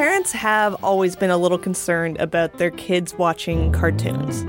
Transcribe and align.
Parents 0.00 0.32
have 0.32 0.82
always 0.82 1.14
been 1.14 1.28
a 1.28 1.36
little 1.36 1.58
concerned 1.58 2.16
about 2.20 2.56
their 2.56 2.70
kids 2.70 3.12
watching 3.18 3.70
cartoons. 3.70 4.46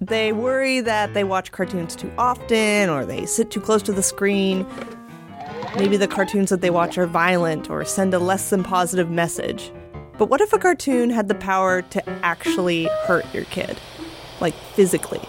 They 0.00 0.32
worry 0.32 0.80
that 0.80 1.14
they 1.14 1.22
watch 1.22 1.52
cartoons 1.52 1.94
too 1.94 2.12
often 2.18 2.90
or 2.90 3.06
they 3.06 3.26
sit 3.26 3.52
too 3.52 3.60
close 3.60 3.84
to 3.84 3.92
the 3.92 4.02
screen. 4.02 4.66
Maybe 5.76 5.96
the 5.96 6.08
cartoons 6.08 6.50
that 6.50 6.62
they 6.62 6.70
watch 6.70 6.98
are 6.98 7.06
violent 7.06 7.70
or 7.70 7.84
send 7.84 8.12
a 8.12 8.18
less 8.18 8.50
than 8.50 8.64
positive 8.64 9.08
message. 9.08 9.70
But 10.18 10.30
what 10.30 10.40
if 10.40 10.52
a 10.52 10.58
cartoon 10.58 11.10
had 11.10 11.28
the 11.28 11.36
power 11.36 11.82
to 11.82 12.08
actually 12.24 12.86
hurt 13.04 13.32
your 13.32 13.44
kid? 13.44 13.78
Like 14.40 14.54
physically? 14.74 15.22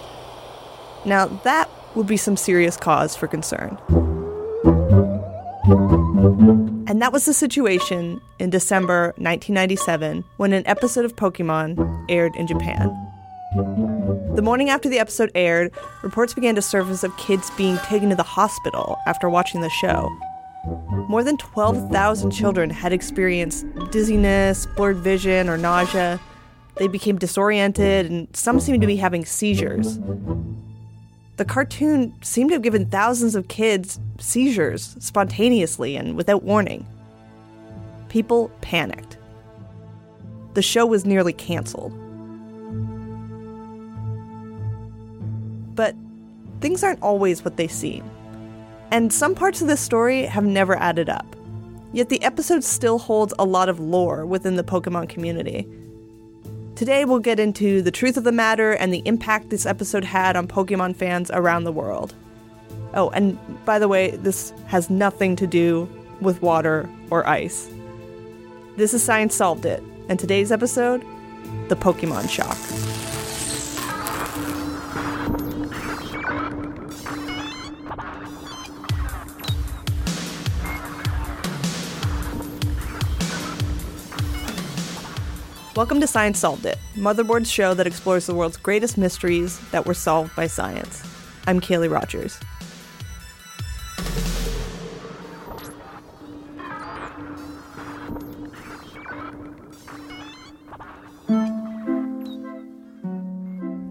Now, 1.04 1.26
that 1.44 1.70
would 1.94 2.08
be 2.08 2.16
some 2.16 2.36
serious 2.36 2.76
cause 2.76 3.14
for 3.14 3.28
concern. 3.28 3.78
And 5.68 7.02
that 7.02 7.12
was 7.12 7.26
the 7.26 7.34
situation 7.34 8.20
in 8.38 8.48
December 8.48 9.08
1997 9.18 10.24
when 10.38 10.52
an 10.54 10.66
episode 10.66 11.04
of 11.04 11.16
Pokemon 11.16 12.06
aired 12.08 12.34
in 12.36 12.46
Japan. 12.46 12.88
The 14.34 14.42
morning 14.42 14.70
after 14.70 14.88
the 14.88 14.98
episode 14.98 15.30
aired, 15.34 15.72
reports 16.02 16.32
began 16.32 16.54
to 16.54 16.62
surface 16.62 17.04
of 17.04 17.14
kids 17.18 17.50
being 17.58 17.76
taken 17.78 18.08
to 18.08 18.16
the 18.16 18.22
hospital 18.22 18.98
after 19.06 19.28
watching 19.28 19.60
the 19.60 19.68
show. 19.68 20.08
More 21.08 21.22
than 21.22 21.36
12,000 21.36 22.30
children 22.30 22.70
had 22.70 22.92
experienced 22.92 23.66
dizziness, 23.90 24.66
blurred 24.76 24.98
vision, 24.98 25.50
or 25.50 25.58
nausea. 25.58 26.18
They 26.76 26.88
became 26.88 27.18
disoriented, 27.18 28.06
and 28.06 28.28
some 28.34 28.60
seemed 28.60 28.80
to 28.80 28.86
be 28.86 28.96
having 28.96 29.26
seizures. 29.26 29.98
The 31.38 31.44
cartoon 31.44 32.12
seemed 32.20 32.50
to 32.50 32.54
have 32.54 32.62
given 32.62 32.86
thousands 32.86 33.36
of 33.36 33.46
kids 33.46 34.00
seizures 34.18 34.96
spontaneously 34.98 35.94
and 35.94 36.16
without 36.16 36.42
warning. 36.42 36.84
People 38.08 38.50
panicked. 38.60 39.18
The 40.54 40.62
show 40.62 40.84
was 40.84 41.04
nearly 41.04 41.32
canceled. 41.32 41.92
But 45.76 45.94
things 46.60 46.82
aren't 46.82 47.02
always 47.02 47.44
what 47.44 47.56
they 47.56 47.68
seem. 47.68 48.10
And 48.90 49.12
some 49.12 49.36
parts 49.36 49.62
of 49.62 49.68
this 49.68 49.80
story 49.80 50.22
have 50.24 50.44
never 50.44 50.74
added 50.74 51.08
up. 51.08 51.36
Yet 51.92 52.08
the 52.08 52.20
episode 52.24 52.64
still 52.64 52.98
holds 52.98 53.32
a 53.38 53.44
lot 53.44 53.68
of 53.68 53.78
lore 53.78 54.26
within 54.26 54.56
the 54.56 54.64
Pokemon 54.64 55.08
community. 55.08 55.68
Today, 56.78 57.04
we'll 57.04 57.18
get 57.18 57.40
into 57.40 57.82
the 57.82 57.90
truth 57.90 58.16
of 58.16 58.22
the 58.22 58.30
matter 58.30 58.70
and 58.70 58.94
the 58.94 59.02
impact 59.04 59.50
this 59.50 59.66
episode 59.66 60.04
had 60.04 60.36
on 60.36 60.46
Pokemon 60.46 60.94
fans 60.94 61.28
around 61.28 61.64
the 61.64 61.72
world. 61.72 62.14
Oh, 62.94 63.10
and 63.10 63.36
by 63.64 63.80
the 63.80 63.88
way, 63.88 64.12
this 64.12 64.52
has 64.68 64.88
nothing 64.88 65.34
to 65.34 65.46
do 65.48 65.88
with 66.20 66.40
water 66.40 66.88
or 67.10 67.26
ice. 67.26 67.68
This 68.76 68.94
is 68.94 69.02
Science 69.02 69.34
Solved 69.34 69.66
It, 69.66 69.82
and 70.08 70.20
today's 70.20 70.52
episode 70.52 71.04
the 71.68 71.74
Pokemon 71.74 72.30
Shock. 72.30 73.07
Welcome 85.78 86.00
to 86.00 86.08
Science 86.08 86.40
Solved 86.40 86.66
It, 86.66 86.76
Motherboard's 86.96 87.48
show 87.48 87.72
that 87.72 87.86
explores 87.86 88.26
the 88.26 88.34
world's 88.34 88.56
greatest 88.56 88.98
mysteries 88.98 89.60
that 89.70 89.86
were 89.86 89.94
solved 89.94 90.34
by 90.34 90.48
science. 90.48 91.04
I'm 91.46 91.60
Kaylee 91.60 91.88
Rogers. 91.88 92.40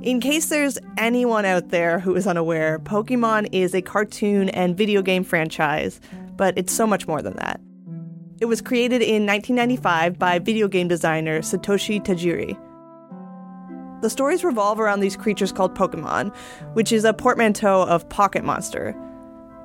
In 0.01 0.19
case 0.19 0.49
there's 0.49 0.77
anyone 0.97 1.45
out 1.45 1.69
there 1.69 1.99
who 1.99 2.17
is 2.17 2.27
unaware, 2.27 2.79
Pokemon 2.79 3.47
is 3.53 3.73
a 3.73 3.81
cartoon 3.81 4.49
and 4.49 4.75
video 4.75 5.01
game 5.01 5.23
franchise, 5.23 6.01
but 6.35 6.57
it's 6.57 6.73
so 6.73 6.85
much 6.85 7.07
more 7.07 7.21
than 7.21 7.37
that. 7.37 7.61
It 8.39 8.45
was 8.45 8.61
created 8.61 9.01
in 9.01 9.25
1995 9.25 10.19
by 10.19 10.37
video 10.37 10.67
game 10.67 10.87
designer 10.87 11.41
Satoshi 11.41 11.99
Tajiri. 11.99 12.55
The 14.01 14.11
stories 14.11 14.43
revolve 14.43 14.79
around 14.79 14.99
these 14.99 15.15
creatures 15.15 15.51
called 15.51 15.73
Pokemon, 15.73 16.35
which 16.73 16.91
is 16.91 17.03
a 17.03 17.13
portmanteau 17.13 17.81
of 17.81 18.07
Pocket 18.09 18.43
Monster. 18.43 18.95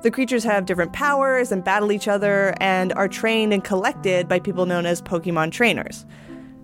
The 0.01 0.09
creatures 0.09 0.43
have 0.43 0.65
different 0.65 0.91
powers 0.91 1.51
and 1.51 1.63
battle 1.63 1.91
each 1.91 2.07
other 2.07 2.55
and 2.59 2.93
are 2.93 3.07
trained 3.07 3.53
and 3.53 3.63
collected 3.63 4.27
by 4.27 4.39
people 4.39 4.65
known 4.65 4.87
as 4.87 5.03
Pokemon 5.03 5.51
trainers. 5.51 6.03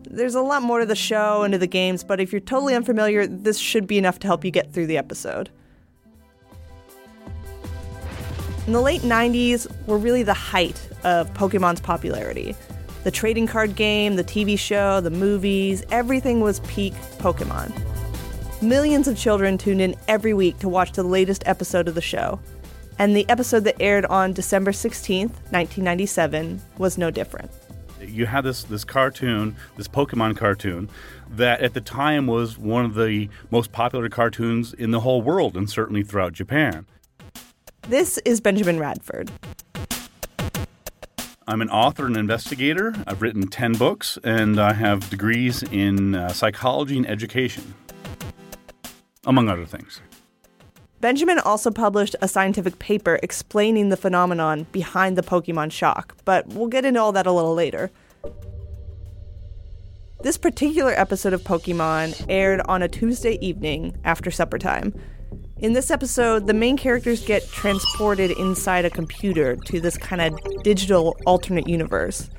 There's 0.10 0.34
a 0.34 0.42
lot 0.42 0.64
more 0.64 0.80
to 0.80 0.88
the 0.88 0.96
show 0.96 1.44
and 1.44 1.52
to 1.52 1.60
the 1.60 1.68
games, 1.68 2.04
but 2.04 2.20
if 2.20 2.32
you're 2.32 2.42
totally 2.42 2.74
unfamiliar, 2.74 3.28
this 3.28 3.60
should 3.60 3.86
be 3.86 4.00
enough 4.00 4.18
to 4.20 4.28
help 4.28 4.44
you 4.44 4.50
get 4.50 4.74
through 4.74 4.88
the 4.88 4.98
episode. 4.98 5.52
In 8.68 8.74
the 8.74 8.82
late 8.82 9.02
90s 9.02 9.68
were 9.88 9.98
really 9.98 10.24
the 10.24 10.34
height 10.34 10.80
of 11.04 11.34
Pokemon's 11.34 11.82
popularity. 11.82 12.56
The 13.04 13.12
trading 13.12 13.48
card 13.48 13.76
game, 13.76 14.16
the 14.16 14.24
TV 14.24 14.60
show, 14.60 15.02
the 15.02 15.10
movies, 15.10 15.84
everything 15.92 16.42
was 16.42 16.60
peak 16.62 16.94
Pokemon. 17.18 17.72
Millions 18.62 19.08
of 19.08 19.18
children 19.18 19.58
tuned 19.58 19.82
in 19.82 19.96
every 20.08 20.34
week 20.34 20.60
to 20.60 20.70
watch 20.70 20.92
the 20.92 21.04
latest 21.04 21.44
episode 21.48 21.88
of 21.88 21.96
the 21.96 22.02
show. 22.02 22.40
And 23.00 23.16
the 23.16 23.28
episode 23.30 23.64
that 23.64 23.78
aired 23.80 24.06
on 24.06 24.34
December 24.34 24.72
16th, 24.72 25.32
1997, 25.52 26.62
was 26.78 26.98
no 26.98 27.10
different 27.10 27.50
you 28.02 28.26
had 28.26 28.44
this 28.44 28.64
this 28.64 28.84
cartoon, 28.84 29.56
this 29.78 29.88
Pokemon 29.88 30.38
cartoon, 30.38 30.90
that 31.30 31.62
at 31.62 31.74
the 31.74 31.82
time 31.82 32.28
was 32.28 32.58
one 32.58 32.86
of 32.86 32.96
the 32.96 33.30
most 33.52 33.72
popular 33.72 34.10
cartoons 34.10 34.74
in 34.74 34.92
the 34.92 35.02
whole 35.02 35.22
world 35.22 35.56
and 35.56 35.70
certainly 35.70 36.04
throughout 36.04 36.34
Japan. 36.34 36.86
This 37.90 38.20
is 38.24 38.40
Benjamin 38.40 38.78
Radford. 38.78 39.32
I'm 41.48 41.60
an 41.60 41.72
author 41.72 42.06
and 42.06 42.16
investigator. 42.18 42.94
I've 43.08 43.24
written 43.24 43.48
10 43.48 43.74
books 43.74 44.20
and 44.24 44.60
I 44.60 44.74
have 44.74 45.10
degrees 45.10 45.64
in 45.64 46.14
uh, 46.14 46.30
psychology 46.30 46.98
and 46.98 47.10
education, 47.10 47.74
among 49.26 49.50
other 49.50 49.66
things. 49.66 50.02
Benjamin 51.02 51.40
also 51.40 51.72
published 51.72 52.16
a 52.22 52.28
scientific 52.28 52.78
paper 52.78 53.20
explaining 53.24 53.90
the 53.90 53.98
phenomenon 53.98 54.68
behind 54.72 55.18
the 55.18 55.24
Pokemon 55.24 55.72
shock, 55.72 56.16
but 56.26 56.46
we'll 56.50 56.68
get 56.68 56.86
into 56.86 57.02
all 57.02 57.14
that 57.14 57.26
a 57.26 57.32
little 57.32 57.56
later. 57.56 57.90
This 60.22 60.38
particular 60.38 60.92
episode 60.92 61.34
of 61.34 61.42
Pokemon 61.42 62.28
aired 62.30 62.62
on 62.68 62.84
a 62.84 62.88
Tuesday 62.88 63.40
evening 63.42 63.98
after 64.04 64.30
supper 64.30 64.60
time. 64.60 64.94
In 65.62 65.74
this 65.74 65.92
episode, 65.92 66.48
the 66.48 66.54
main 66.54 66.78
characters 66.78 67.22
get 67.26 67.46
transported 67.50 68.32
inside 68.32 68.86
a 68.86 68.90
computer 68.90 69.58
to 69.58 69.82
this 69.82 69.98
kind 69.98 70.22
of 70.22 70.64
digital 70.64 71.18
alternate 71.26 71.68
universe. 71.68 72.30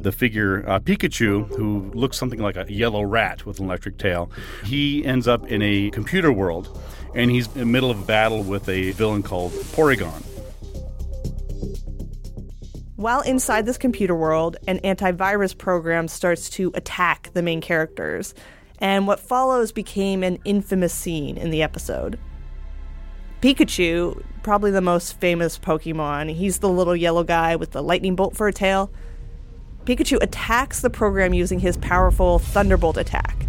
the 0.00 0.10
figure 0.12 0.66
uh, 0.68 0.78
Pikachu, 0.78 1.46
who 1.56 1.90
looks 1.94 2.16
something 2.16 2.38
like 2.38 2.56
a 2.56 2.64
yellow 2.70 3.02
rat 3.02 3.44
with 3.44 3.58
an 3.58 3.66
electric 3.66 3.98
tail. 3.98 4.30
He 4.64 5.04
ends 5.04 5.28
up 5.28 5.46
in 5.50 5.60
a 5.60 5.90
computer 5.90 6.32
world, 6.32 6.80
and 7.14 7.30
he's 7.30 7.48
in 7.48 7.60
the 7.60 7.66
middle 7.66 7.90
of 7.90 8.02
a 8.02 8.04
battle 8.04 8.42
with 8.42 8.66
a 8.68 8.92
villain 8.92 9.22
called 9.22 9.52
Porygon. 9.52 10.22
While 12.96 13.20
inside 13.22 13.66
this 13.66 13.76
computer 13.76 14.14
world, 14.14 14.56
an 14.66 14.78
antivirus 14.80 15.56
program 15.56 16.08
starts 16.08 16.48
to 16.50 16.70
attack 16.74 17.30
the 17.34 17.42
main 17.42 17.60
characters, 17.60 18.34
and 18.78 19.06
what 19.06 19.20
follows 19.20 19.70
became 19.70 20.22
an 20.22 20.38
infamous 20.46 20.94
scene 20.94 21.36
in 21.36 21.50
the 21.50 21.62
episode. 21.62 22.18
Pikachu, 23.44 24.22
probably 24.42 24.70
the 24.70 24.80
most 24.80 25.20
famous 25.20 25.58
Pokemon, 25.58 26.32
he's 26.34 26.60
the 26.60 26.68
little 26.70 26.96
yellow 26.96 27.22
guy 27.22 27.56
with 27.56 27.72
the 27.72 27.82
lightning 27.82 28.16
bolt 28.16 28.34
for 28.34 28.48
a 28.48 28.54
tail. 28.54 28.90
Pikachu 29.84 30.16
attacks 30.22 30.80
the 30.80 30.88
program 30.88 31.34
using 31.34 31.58
his 31.58 31.76
powerful 31.76 32.38
Thunderbolt 32.38 32.96
attack. 32.96 33.46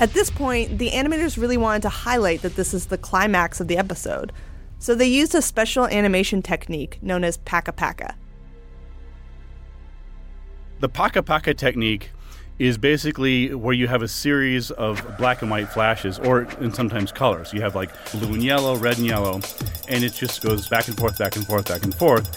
At 0.00 0.14
this 0.14 0.30
point, 0.30 0.78
the 0.78 0.92
animators 0.92 1.36
really 1.36 1.58
wanted 1.58 1.82
to 1.82 1.90
highlight 1.90 2.40
that 2.40 2.56
this 2.56 2.72
is 2.72 2.86
the 2.86 2.96
climax 2.96 3.60
of 3.60 3.68
the 3.68 3.76
episode, 3.76 4.32
so 4.78 4.94
they 4.94 5.06
used 5.06 5.34
a 5.34 5.42
special 5.42 5.86
animation 5.88 6.40
technique 6.40 6.98
known 7.02 7.24
as 7.24 7.36
Paka 7.36 7.74
Paka. 7.74 8.14
The 10.80 10.88
Paka 10.88 11.22
Paka 11.22 11.52
technique 11.52 12.08
is 12.58 12.78
basically 12.78 13.54
where 13.54 13.74
you 13.74 13.86
have 13.86 14.02
a 14.02 14.08
series 14.08 14.70
of 14.70 15.04
black 15.18 15.42
and 15.42 15.50
white 15.50 15.68
flashes, 15.68 16.18
or 16.18 16.42
in 16.60 16.72
sometimes 16.72 17.12
colors. 17.12 17.52
You 17.52 17.60
have 17.60 17.74
like 17.74 17.90
blue 18.12 18.32
and 18.34 18.42
yellow, 18.42 18.76
red 18.76 18.96
and 18.96 19.06
yellow, 19.06 19.40
and 19.88 20.02
it 20.02 20.14
just 20.14 20.42
goes 20.42 20.68
back 20.68 20.88
and 20.88 20.96
forth, 20.96 21.18
back 21.18 21.36
and 21.36 21.46
forth, 21.46 21.68
back 21.68 21.82
and 21.84 21.94
forth. 21.94 22.32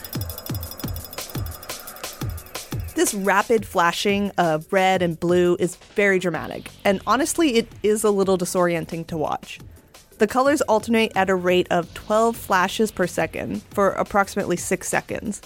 This 2.96 3.14
rapid 3.14 3.66
flashing 3.66 4.32
of 4.38 4.72
red 4.74 5.02
and 5.02 5.18
blue 5.18 5.56
is 5.58 5.78
very 5.96 6.20
dramatic, 6.20 6.70
and 6.84 7.02
honestly, 7.08 7.56
it 7.56 7.70
is 7.82 8.04
a 8.04 8.12
little 8.12 8.38
disorienting 8.38 9.08
to 9.08 9.18
watch. 9.18 9.60
The 10.18 10.28
colors 10.28 10.60
alternate 10.64 11.14
at 11.16 11.30
a 11.30 11.36
rate 11.36 11.68
of 11.72 11.94
12 11.94 12.36
flashes 12.36 12.92
per 12.92 13.08
second 13.08 13.64
for 13.72 13.92
approximately 13.92 14.58
6 14.58 14.86
seconds. 14.86 15.42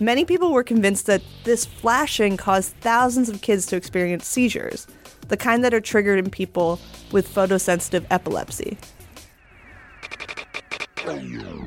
Many 0.00 0.24
people 0.24 0.52
were 0.52 0.62
convinced 0.62 1.06
that 1.06 1.22
this 1.42 1.66
flashing 1.66 2.36
caused 2.36 2.72
thousands 2.76 3.28
of 3.28 3.42
kids 3.42 3.66
to 3.66 3.76
experience 3.76 4.28
seizures, 4.28 4.86
the 5.26 5.36
kind 5.36 5.64
that 5.64 5.74
are 5.74 5.80
triggered 5.80 6.20
in 6.20 6.30
people 6.30 6.78
with 7.10 7.28
photosensitive 7.28 8.06
epilepsy. 8.08 8.78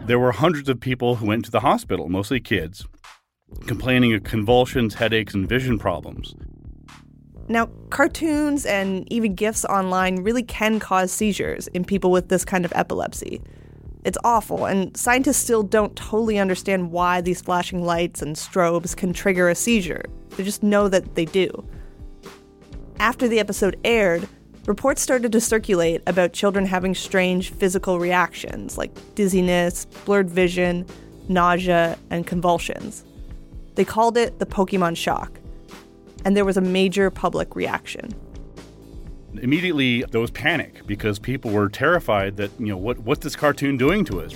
There 0.06 0.18
were 0.18 0.32
hundreds 0.32 0.70
of 0.70 0.80
people 0.80 1.16
who 1.16 1.26
went 1.26 1.44
to 1.46 1.52
the 1.52 1.60
hospital, 1.60 2.08
mostly 2.08 2.40
kids, 2.40 2.88
complaining 3.68 4.14
of 4.14 4.24
convulsions, 4.24 4.94
headaches, 4.94 5.34
and 5.34 5.48
vision 5.48 5.78
problems. 5.78 6.34
Now, 7.50 7.66
cartoons 7.90 8.66
and 8.66 9.12
even 9.12 9.36
GIFs 9.36 9.66
online 9.66 10.24
really 10.24 10.44
can 10.44 10.80
cause 10.80 11.12
seizures 11.12 11.68
in 11.68 11.84
people 11.84 12.12
with 12.12 12.30
this 12.30 12.46
kind 12.46 12.64
of 12.64 12.72
epilepsy. 12.76 13.42
It's 14.04 14.18
awful, 14.24 14.66
and 14.66 14.96
scientists 14.98 15.38
still 15.38 15.62
don't 15.62 15.96
totally 15.96 16.40
understand 16.40 16.92
why 16.92 17.22
these 17.22 17.42
flashing 17.42 17.84
lights 17.84 18.22
and 18.22 18.36
strobes 18.36 18.96
can 18.96 19.14
trigger 19.14 19.50
a 19.50 19.56
seizure. 19.56 20.04
They 20.32 20.44
just 20.44 20.64
know 20.64 20.88
that 20.88 21.14
they 21.16 21.26
do. 21.26 21.68
After 23.00 23.28
the 23.28 23.40
episode 23.40 23.80
aired, 23.84 24.28
reports 24.66 25.02
started 25.02 25.32
to 25.32 25.42
circulate 25.42 26.02
about 26.08 26.34
children 26.34 26.66
having 26.66 26.96
strange 26.96 27.52
physical 27.52 28.00
reactions 28.00 28.78
like 28.78 28.92
dizziness, 29.16 29.86
blurred 30.06 30.30
vision, 30.30 30.86
nausea, 31.30 31.98
and 32.10 32.26
convulsions. 32.26 33.04
They 33.76 33.86
called 33.86 34.18
it 34.18 34.40
the 34.40 34.46
Pokemon 34.46 34.98
shock, 34.98 35.40
and 36.26 36.36
there 36.36 36.46
was 36.46 36.58
a 36.58 36.62
major 36.62 37.10
public 37.12 37.56
reaction. 37.56 38.14
Immediately, 39.40 40.04
there 40.04 40.20
was 40.20 40.32
panic 40.32 40.86
because 40.86 41.18
people 41.18 41.52
were 41.52 41.70
terrified 41.70 42.38
that, 42.38 42.52
you 42.60 42.68
know, 42.68 42.78
what, 42.78 43.00
what's 43.00 43.24
this 43.24 43.36
cartoon 43.36 43.78
doing 43.78 44.04
to 44.06 44.22
us? 44.22 44.34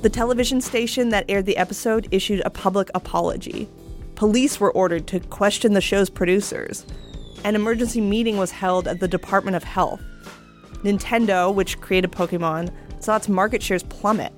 The 0.00 0.10
television 0.10 0.60
station 0.60 1.10
that 1.10 1.26
aired 1.28 1.46
the 1.46 1.56
episode 1.58 2.08
issued 2.10 2.42
a 2.44 2.50
public 2.50 2.90
apology. 2.94 3.68
Police 4.14 4.58
were 4.58 4.72
ordered 4.72 5.06
to 5.08 5.20
question 5.20 5.74
the 5.74 5.80
show's 5.80 6.08
producers. 6.08 6.86
An 7.44 7.54
emergency 7.54 8.00
meeting 8.00 8.36
was 8.36 8.50
held 8.50 8.88
at 8.88 9.00
the 9.00 9.08
Department 9.08 9.56
of 9.56 9.64
Health. 9.64 10.02
Nintendo, 10.82 11.54
which 11.54 11.80
created 11.80 12.10
Pokemon, 12.10 12.72
saw 13.00 13.16
its 13.16 13.28
market 13.28 13.62
shares 13.62 13.82
plummet. 13.84 14.32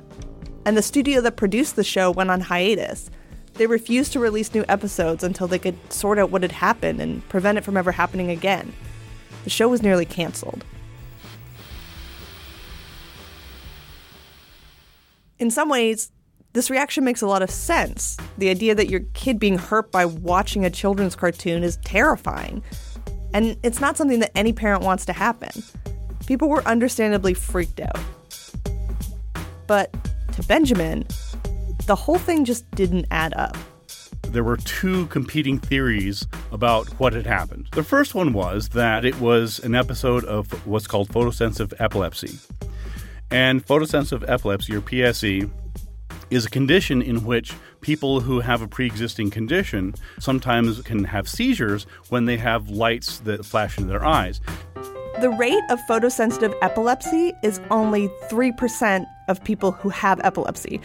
And 0.67 0.77
the 0.77 0.83
studio 0.83 1.21
that 1.21 1.37
produced 1.37 1.77
the 1.77 1.85
show 1.85 2.11
went 2.11 2.31
on 2.31 2.41
hiatus. 2.41 3.11
They 3.55 3.67
refused 3.67 4.13
to 4.13 4.21
release 4.21 4.53
new 4.53 4.65
episodes 4.69 5.23
until 5.23 5.47
they 5.47 5.59
could 5.59 5.77
sort 5.93 6.19
out 6.19 6.31
what 6.31 6.43
had 6.43 6.53
happened 6.53 7.01
and 7.01 7.27
prevent 7.29 7.59
it 7.59 7.63
from 7.63 7.77
ever 7.77 7.93
happening 7.93 8.31
again. 8.31 8.73
The 9.45 9.51
show 9.51 9.69
was 9.69 9.83
nearly 9.83 10.05
canceled. 10.05 10.65
In 15.39 15.51
some 15.51 15.69
ways, 15.69 16.11
this 16.53 16.71
reaction 16.71 17.05
makes 17.05 17.21
a 17.21 17.27
lot 17.27 17.43
of 17.43 17.51
sense. 17.51 18.17
The 18.39 18.49
idea 18.49 18.75
that 18.75 18.89
your 18.89 19.01
kid 19.13 19.39
being 19.39 19.59
hurt 19.59 19.93
by 19.93 20.07
watching 20.07 20.65
a 20.65 20.71
children's 20.71 21.17
cartoon 21.17 21.63
is 21.63 21.77
terrifying. 21.79 22.63
And 23.33 23.57
it's 23.63 23.81
not 23.81 23.97
something 23.97 24.21
that 24.21 24.31
any 24.37 24.53
parent 24.53 24.83
wants 24.83 25.05
to 25.07 25.13
happen. 25.13 25.51
People 26.27 26.49
were 26.49 26.63
understandably 26.67 27.35
freaked 27.35 27.81
out. 27.81 27.99
But 29.67 29.93
to 30.33 30.43
Benjamin, 30.45 31.07
the 31.87 31.95
whole 31.95 32.19
thing 32.19 32.45
just 32.45 32.71
didn't 32.73 33.07
add 33.11 33.35
up. 33.35 33.57
There 34.23 34.45
were 34.45 34.57
two 34.57 35.07
competing 35.07 35.59
theories 35.59 36.27
about 36.51 36.89
what 36.99 37.13
had 37.13 37.27
happened. 37.27 37.69
The 37.73 37.85
first 37.85 38.15
one 38.15 38.33
was 38.33 38.71
that 38.71 39.05
it 39.05 39.21
was 39.21 39.59
an 39.61 39.75
episode 39.75 40.25
of 40.25 40.51
what's 40.67 40.87
called 40.87 41.09
photosensitive 41.09 41.75
epilepsy. 41.79 42.39
And 43.31 43.65
photosensitive 43.65 44.25
epilepsy, 44.29 44.75
or 44.75 44.81
PSE, 44.81 45.51
is 46.31 46.47
a 46.47 46.51
condition 46.51 47.03
in 47.03 47.25
which 47.25 47.53
people 47.81 48.21
who 48.21 48.41
have 48.41 48.63
a 48.63 48.67
pre 48.67 48.87
existing 48.87 49.31
condition 49.31 49.95
sometimes 50.19 50.81
can 50.83 51.05
have 51.05 51.29
seizures 51.29 51.87
when 52.09 52.25
they 52.25 52.39
have 52.39 52.71
lights 52.71 53.19
that 53.21 53.45
flash 53.45 53.77
into 53.77 53.91
their 53.91 54.05
eyes. 54.05 54.41
The 55.21 55.31
rate 55.31 55.63
of 55.71 55.79
photosensitive 55.89 56.55
epilepsy 56.61 57.33
is 57.45 57.61
only 57.71 58.09
3% 58.29 59.07
of 59.29 59.45
people 59.45 59.71
who 59.71 59.91
have 59.91 60.21
epilepsy. 60.25 60.81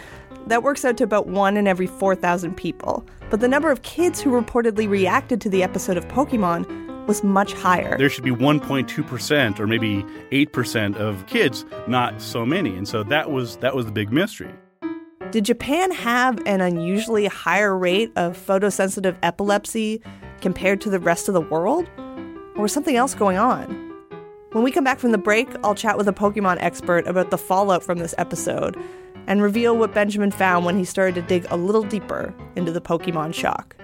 That 0.49 0.63
works 0.63 0.83
out 0.83 0.97
to 0.97 1.03
about 1.03 1.27
one 1.27 1.57
in 1.57 1.67
every 1.67 1.85
4,000 1.85 2.57
people. 2.57 3.05
But 3.29 3.39
the 3.39 3.47
number 3.47 3.69
of 3.69 3.83
kids 3.83 4.19
who 4.19 4.31
reportedly 4.31 4.89
reacted 4.89 5.39
to 5.41 5.49
the 5.49 5.61
episode 5.61 5.95
of 5.95 6.07
Pokemon 6.07 7.05
was 7.05 7.23
much 7.23 7.53
higher. 7.53 7.95
There 7.99 8.09
should 8.09 8.23
be 8.23 8.31
1.2% 8.31 9.59
or 9.59 9.67
maybe 9.67 10.03
8% 10.31 10.95
of 10.95 11.23
kids, 11.27 11.65
not 11.87 12.19
so 12.19 12.47
many. 12.47 12.75
And 12.75 12.87
so 12.87 13.03
that 13.03 13.29
was 13.29 13.57
that 13.57 13.75
was 13.75 13.85
the 13.85 13.91
big 13.91 14.11
mystery. 14.11 14.51
Did 15.29 15.45
Japan 15.45 15.91
have 15.91 16.41
an 16.47 16.61
unusually 16.61 17.27
higher 17.27 17.77
rate 17.77 18.11
of 18.15 18.35
photosensitive 18.35 19.17
epilepsy 19.21 20.01
compared 20.41 20.81
to 20.81 20.89
the 20.89 20.99
rest 20.99 21.27
of 21.27 21.35
the 21.35 21.41
world? 21.41 21.87
Or 22.55 22.63
was 22.63 22.73
something 22.73 22.95
else 22.95 23.13
going 23.13 23.37
on? 23.37 23.67
When 24.53 24.63
we 24.63 24.71
come 24.71 24.83
back 24.83 24.97
from 24.97 25.11
the 25.11 25.19
break, 25.19 25.47
I'll 25.63 25.75
chat 25.75 25.95
with 25.95 26.07
a 26.07 26.13
Pokemon 26.13 26.57
expert 26.59 27.05
about 27.05 27.29
the 27.29 27.37
fallout 27.37 27.83
from 27.83 27.99
this 27.99 28.15
episode 28.17 28.75
and 29.29 29.43
reveal 29.43 29.77
what 29.77 29.93
Benjamin 29.93 30.31
found 30.31 30.65
when 30.65 30.75
he 30.75 30.83
started 30.83 31.15
to 31.15 31.21
dig 31.21 31.45
a 31.51 31.55
little 31.55 31.83
deeper 31.83 32.33
into 32.55 32.71
the 32.71 32.81
Pokemon 32.81 33.33
shock. 33.33 33.75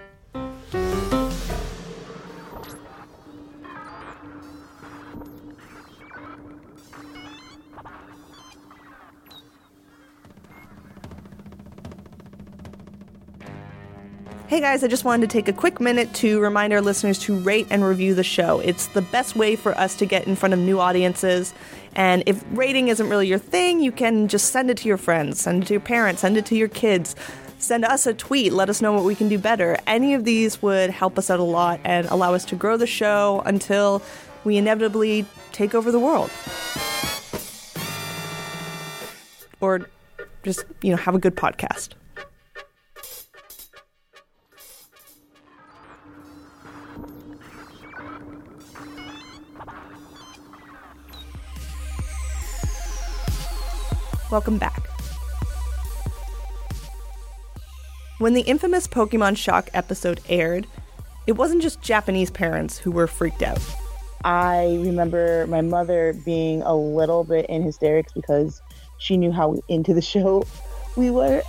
Hey 14.47 14.61
guys, 14.61 14.83
I 14.83 14.87
just 14.87 15.03
wanted 15.03 15.29
to 15.29 15.33
take 15.33 15.47
a 15.47 15.53
quick 15.53 15.81
minute 15.81 16.13
to 16.15 16.39
remind 16.39 16.71
our 16.71 16.79
listeners 16.79 17.19
to 17.19 17.37
rate 17.37 17.67
and 17.69 17.83
review 17.83 18.13
the 18.13 18.23
show. 18.23 18.59
It's 18.61 18.87
the 18.87 19.01
best 19.01 19.35
way 19.35 19.55
for 19.55 19.77
us 19.77 19.97
to 19.97 20.05
get 20.05 20.27
in 20.27 20.35
front 20.35 20.53
of 20.53 20.59
new 20.59 20.79
audiences. 20.79 21.53
And 21.95 22.23
if 22.25 22.43
rating 22.51 22.89
isn't 22.89 23.09
really 23.09 23.27
your 23.27 23.39
thing, 23.39 23.79
you 23.79 23.91
can 23.91 24.27
just 24.27 24.51
send 24.51 24.69
it 24.69 24.77
to 24.77 24.87
your 24.87 24.97
friends, 24.97 25.41
send 25.41 25.63
it 25.63 25.67
to 25.67 25.73
your 25.73 25.81
parents, 25.81 26.21
send 26.21 26.37
it 26.37 26.45
to 26.47 26.55
your 26.55 26.67
kids. 26.67 27.15
Send 27.57 27.85
us 27.85 28.05
a 28.05 28.13
tweet, 28.13 28.51
let 28.53 28.69
us 28.69 28.81
know 28.81 28.91
what 28.91 29.05
we 29.05 29.15
can 29.15 29.29
do 29.29 29.39
better. 29.39 29.77
Any 29.87 30.13
of 30.13 30.25
these 30.25 30.61
would 30.61 30.89
help 30.89 31.17
us 31.17 31.29
out 31.29 31.39
a 31.39 31.43
lot 31.43 31.79
and 31.83 32.05
allow 32.07 32.33
us 32.33 32.45
to 32.45 32.55
grow 32.55 32.77
the 32.77 32.85
show 32.85 33.41
until 33.45 34.01
we 34.43 34.57
inevitably 34.57 35.25
take 35.51 35.73
over 35.73 35.91
the 35.91 35.99
world. 35.99 36.29
Or 39.61 39.89
just, 40.43 40.65
you 40.81 40.91
know, 40.91 40.97
have 40.97 41.15
a 41.15 41.19
good 41.19 41.35
podcast. 41.35 41.93
Welcome 54.35 54.57
back. 54.57 54.89
When 58.17 58.33
the 58.33 58.41
infamous 58.41 58.85
Pokemon 58.85 59.37
Shock 59.37 59.69
episode 59.73 60.19
aired, 60.27 60.67
it 61.25 61.37
wasn't 61.37 61.61
just 61.61 61.81
Japanese 61.81 62.29
parents 62.29 62.77
who 62.77 62.91
were 62.91 63.07
freaked 63.07 63.41
out. 63.41 63.61
I 64.25 64.77
remember 64.81 65.47
my 65.47 65.61
mother 65.61 66.13
being 66.25 66.61
a 66.63 66.75
little 66.75 67.23
bit 67.23 67.45
in 67.45 67.63
hysterics 67.63 68.11
because 68.11 68.61
she 68.97 69.15
knew 69.15 69.31
how 69.31 69.55
into 69.69 69.93
the 69.93 70.01
show 70.01 70.43
we 70.97 71.11
were. 71.11 71.41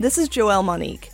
This 0.00 0.16
is 0.16 0.30
Joelle 0.30 0.64
Monique. 0.64 1.10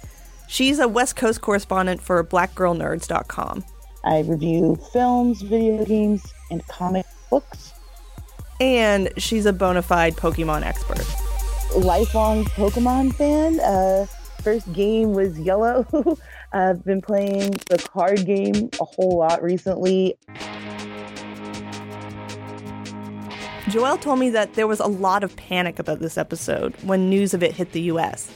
She's 0.47 0.79
a 0.79 0.87
West 0.87 1.17
Coast 1.17 1.41
correspondent 1.41 2.01
for 2.01 2.23
blackgirlnerds.com. 2.23 3.65
I 4.05 4.21
review 4.21 4.79
films, 4.93 5.43
video 5.43 5.85
games, 5.85 6.33
and 6.53 6.65
comic 6.69 7.07
books. 7.29 7.73
And 8.61 9.11
she's 9.17 9.47
a 9.47 9.53
bona 9.53 9.83
fide 9.83 10.17
Pokemon 10.17 10.65
expert. 10.65 10.98
Lifelong 11.77 12.45
Pokemon 12.45 13.15
fan. 13.15 13.61
Uh, 13.61 14.07
first 14.43 14.73
game 14.73 15.13
was 15.13 15.39
Yellow. 15.39 15.87
I've 16.53 16.85
been 16.85 17.03
playing 17.03 17.53
the 17.69 17.79
card 17.79 18.25
game 18.25 18.71
a 18.81 18.85
whole 18.85 19.19
lot 19.19 19.43
recently. 19.43 20.17
Joelle 23.67 24.01
told 24.01 24.19
me 24.19 24.31
that 24.31 24.55
there 24.55 24.67
was 24.67 24.81
a 24.81 24.87
lot 24.87 25.23
of 25.23 25.37
panic 25.37 25.79
about 25.79 25.99
this 25.99 26.17
episode 26.17 26.75
when 26.83 27.11
news 27.11 27.35
of 27.35 27.43
it 27.43 27.53
hit 27.53 27.73
the 27.73 27.83
US. 27.83 28.33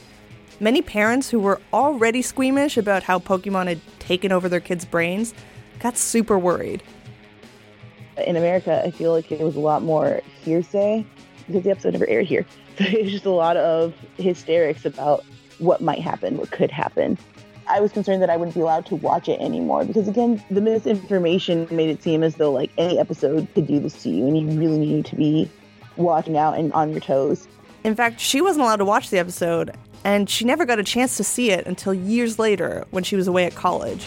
Many 0.59 0.83
parents 0.83 1.29
who 1.31 1.39
were 1.39 1.59
already 1.73 2.21
squeamish 2.21 2.77
about 2.77 3.01
how 3.01 3.17
Pokemon 3.17 3.67
had 3.67 3.81
taken 3.97 4.31
over 4.31 4.47
their 4.47 4.59
kids' 4.59 4.85
brains 4.85 5.33
got 5.79 5.97
super 5.97 6.37
worried. 6.37 6.83
In 8.27 8.35
America, 8.35 8.83
I 8.85 8.91
feel 8.91 9.11
like 9.11 9.31
it 9.31 9.41
was 9.41 9.55
a 9.55 9.59
lot 9.59 9.81
more 9.81 10.21
hearsay 10.43 11.03
because 11.47 11.63
the 11.63 11.71
episode 11.71 11.93
never 11.93 12.07
aired 12.07 12.27
here. 12.27 12.45
Was 12.79 13.11
just 13.11 13.25
a 13.25 13.29
lot 13.29 13.57
of 13.57 13.93
hysterics 14.17 14.85
about 14.85 15.23
what 15.59 15.81
might 15.81 15.99
happen, 15.99 16.37
what 16.37 16.51
could 16.51 16.71
happen. 16.71 17.17
I 17.67 17.79
was 17.79 17.91
concerned 17.91 18.21
that 18.21 18.29
I 18.29 18.35
wouldn't 18.35 18.55
be 18.55 18.61
allowed 18.61 18.85
to 18.87 18.95
watch 18.95 19.29
it 19.29 19.39
anymore 19.39 19.85
because, 19.85 20.07
again, 20.07 20.43
the 20.51 20.59
misinformation 20.59 21.67
made 21.71 21.89
it 21.89 22.03
seem 22.03 22.23
as 22.23 22.35
though 22.35 22.51
like 22.51 22.71
any 22.77 22.99
episode 22.99 23.47
could 23.53 23.67
do 23.67 23.79
this 23.79 24.03
to 24.03 24.09
you, 24.09 24.27
and 24.27 24.37
you 24.37 24.59
really 24.59 24.79
need 24.79 25.05
to 25.05 25.15
be 25.15 25.49
watching 25.95 26.37
out 26.37 26.57
and 26.57 26.73
on 26.73 26.91
your 26.91 26.99
toes. 26.99 27.47
In 27.83 27.95
fact, 27.95 28.19
she 28.19 28.41
wasn't 28.41 28.63
allowed 28.63 28.77
to 28.77 28.85
watch 28.85 29.09
the 29.09 29.17
episode, 29.17 29.75
and 30.03 30.29
she 30.29 30.45
never 30.45 30.65
got 30.65 30.79
a 30.79 30.83
chance 30.83 31.15
to 31.17 31.23
see 31.23 31.51
it 31.51 31.65
until 31.65 31.93
years 31.93 32.39
later 32.39 32.85
when 32.91 33.03
she 33.03 33.15
was 33.15 33.27
away 33.27 33.45
at 33.45 33.55
college. 33.55 34.05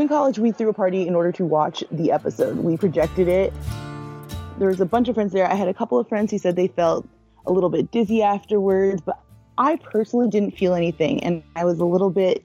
In 0.00 0.08
college, 0.08 0.38
we 0.38 0.50
threw 0.50 0.70
a 0.70 0.72
party 0.72 1.06
in 1.06 1.14
order 1.14 1.30
to 1.32 1.44
watch 1.44 1.84
the 1.92 2.10
episode. 2.10 2.56
We 2.56 2.78
projected 2.78 3.28
it. 3.28 3.52
There 4.58 4.68
was 4.68 4.80
a 4.80 4.86
bunch 4.86 5.08
of 5.08 5.14
friends 5.14 5.30
there. 5.30 5.46
I 5.46 5.54
had 5.54 5.68
a 5.68 5.74
couple 5.74 5.98
of 5.98 6.08
friends 6.08 6.30
who 6.30 6.38
said 6.38 6.56
they 6.56 6.68
felt 6.68 7.06
a 7.44 7.52
little 7.52 7.68
bit 7.68 7.90
dizzy 7.90 8.22
afterwards, 8.22 9.02
but 9.02 9.20
I 9.58 9.76
personally 9.76 10.30
didn't 10.30 10.52
feel 10.52 10.72
anything. 10.72 11.22
And 11.22 11.42
I 11.54 11.66
was 11.66 11.80
a 11.80 11.84
little 11.84 12.08
bit 12.08 12.42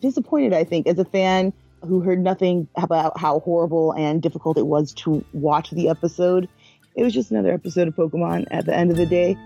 disappointed, 0.00 0.52
I 0.52 0.62
think, 0.62 0.86
as 0.86 1.00
a 1.00 1.04
fan 1.04 1.52
who 1.82 1.98
heard 1.98 2.20
nothing 2.20 2.68
about 2.76 3.18
how 3.18 3.40
horrible 3.40 3.90
and 3.94 4.22
difficult 4.22 4.56
it 4.56 4.68
was 4.68 4.92
to 4.92 5.24
watch 5.32 5.70
the 5.70 5.88
episode. 5.88 6.48
It 6.94 7.02
was 7.02 7.12
just 7.12 7.32
another 7.32 7.52
episode 7.52 7.88
of 7.88 7.96
Pokemon 7.96 8.46
at 8.52 8.66
the 8.66 8.74
end 8.74 8.92
of 8.92 8.96
the 8.96 9.06
day. 9.06 9.36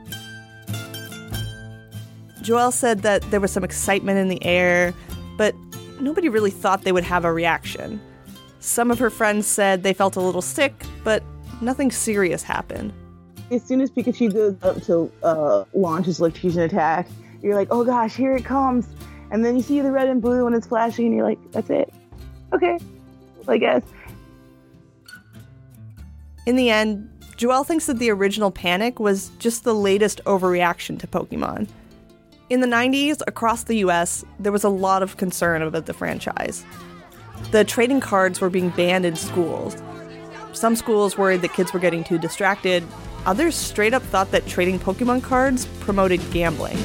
Joelle 2.43 2.75
said 2.75 3.01
that 3.05 3.23
there 3.31 3.41
was 3.41 3.53
some 3.53 3.65
excitement 3.65 4.19
in 4.19 4.29
the 4.29 4.45
air, 4.45 4.93
but 5.39 5.55
nobody 6.01 6.29
really 6.29 6.51
thought 6.51 6.83
they 6.83 6.93
would 6.93 7.05
have 7.05 7.25
a 7.25 7.33
reaction. 7.33 8.01
Some 8.61 8.91
of 8.91 8.99
her 8.99 9.11
friends 9.11 9.47
said 9.47 9.83
they 9.83 9.93
felt 9.93 10.17
a 10.17 10.21
little 10.21 10.43
sick, 10.43 10.75
but 11.05 11.23
nothing 11.61 11.91
serious 11.91 12.43
happened. 12.43 12.93
As 13.51 13.63
soon 13.63 13.81
as 13.81 13.91
Pikachu 13.91 14.33
goes 14.33 14.57
up 14.63 14.83
to 14.85 15.11
uh, 15.23 15.65
launch 15.73 16.07
his 16.07 16.21
electrocution 16.21 16.61
attack, 16.63 17.09
you're 17.43 17.55
like, 17.55 17.69
oh 17.71 17.85
gosh, 17.85 18.15
here 18.15 18.37
it 18.37 18.45
comes. 18.45 18.87
And 19.31 19.45
then 19.45 19.57
you 19.57 19.63
see 19.63 19.81
the 19.81 19.91
red 19.91 20.09
and 20.09 20.21
blue 20.21 20.47
and 20.47 20.55
it's 20.57 20.67
flashing, 20.67 21.07
and 21.07 21.15
you're 21.15 21.25
like, 21.25 21.39
that's 21.53 21.71
it. 21.71 21.93
Okay, 22.53 22.79
I 23.47 23.59
guess. 23.59 23.83
In 26.47 26.57
the 26.57 26.71
end, 26.71 27.11
Joelle 27.37 27.65
thinks 27.65 27.87
that 27.87 27.99
the 27.99 28.11
original 28.11 28.51
panic 28.51 28.99
was 28.99 29.31
just 29.39 29.65
the 29.65 29.75
latest 29.75 30.21
overreaction 30.25 30.99
to 30.99 31.07
Pokemon. 31.07 31.69
In 32.51 32.63
the 32.63 32.67
90s, 32.67 33.21
across 33.27 33.65
the 33.65 33.77
US, 33.85 34.25
there 34.39 34.53
was 34.53 34.65
a 34.65 34.71
lot 34.71 35.03
of 35.03 35.19
concern 35.19 35.61
about 35.61 35.85
the 35.85 35.93
franchise. 35.93 36.65
The 37.51 37.63
trading 37.63 38.01
cards 38.01 38.41
were 38.41 38.49
being 38.49 38.71
banned 38.71 39.05
in 39.05 39.17
schools. 39.17 39.77
Some 40.55 40.75
schools 40.75 41.19
worried 41.19 41.43
that 41.43 41.53
kids 41.53 41.75
were 41.75 41.79
getting 41.79 42.05
too 42.05 42.17
distracted. 42.17 42.83
Others 43.27 43.55
straight 43.55 43.93
up 43.93 44.03
thought 44.03 44.31
that 44.31 44.47
trading 44.47 44.79
Pokemon 44.79 45.25
cards 45.25 45.67
promoted 45.81 46.23
gambling. 46.31 46.79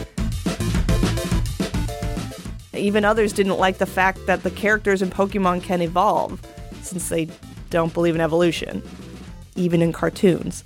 Even 2.74 3.05
others 3.05 3.32
didn't 3.32 3.58
like 3.58 3.77
the 3.77 3.86
fact 3.86 4.20
that 4.25 4.43
the 4.43 4.51
characters 4.51 5.01
in 5.01 5.10
Pokemon 5.10 5.63
can 5.63 5.82
evolve, 5.82 6.41
since 6.82 7.08
they 7.08 7.29
don't 7.70 7.93
believe 7.93 8.15
in 8.15 8.22
evolution, 8.22 8.84
even 9.55 9.82
in 9.82 9.93
cartoons. 9.93 10.65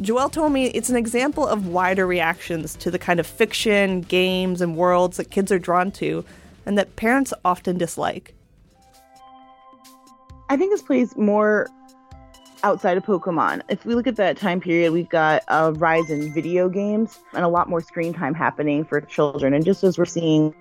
Joelle 0.00 0.32
told 0.32 0.52
me 0.52 0.66
it's 0.66 0.90
an 0.90 0.96
example 0.96 1.46
of 1.46 1.68
wider 1.68 2.06
reactions 2.06 2.74
to 2.76 2.90
the 2.90 2.98
kind 2.98 3.20
of 3.20 3.26
fiction, 3.26 4.00
games, 4.00 4.60
and 4.60 4.76
worlds 4.76 5.18
that 5.18 5.30
kids 5.30 5.52
are 5.52 5.58
drawn 5.58 5.92
to 5.92 6.24
and 6.66 6.76
that 6.76 6.96
parents 6.96 7.32
often 7.44 7.78
dislike. 7.78 8.34
I 10.48 10.56
think 10.56 10.72
this 10.72 10.82
plays 10.82 11.16
more 11.16 11.68
outside 12.64 12.96
of 12.96 13.04
Pokemon. 13.04 13.62
If 13.68 13.84
we 13.84 13.94
look 13.94 14.06
at 14.06 14.16
that 14.16 14.36
time 14.36 14.60
period, 14.60 14.92
we've 14.92 15.08
got 15.08 15.42
a 15.48 15.72
rise 15.72 16.10
in 16.10 16.32
video 16.32 16.68
games 16.68 17.20
and 17.32 17.44
a 17.44 17.48
lot 17.48 17.68
more 17.68 17.80
screen 17.80 18.12
time 18.12 18.34
happening 18.34 18.84
for 18.84 19.00
children. 19.00 19.54
And 19.54 19.64
just 19.64 19.84
as 19.84 19.96
we're 19.96 20.06
seeing 20.06 20.54